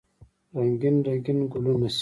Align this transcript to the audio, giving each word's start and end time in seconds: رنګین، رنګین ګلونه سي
رنګین، 0.55 0.95
رنګین 1.07 1.39
ګلونه 1.51 1.87
سي 1.89 1.89